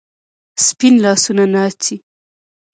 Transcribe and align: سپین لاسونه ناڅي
سپین 0.65 0.93
لاسونه 1.03 1.43
ناڅي 1.53 1.95